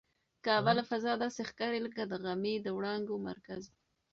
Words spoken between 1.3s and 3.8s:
ښکاري لکه د غمي د وړانګو مرکز.